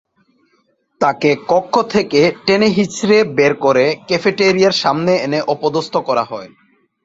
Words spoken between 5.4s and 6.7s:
অপদস্থ করা হয়।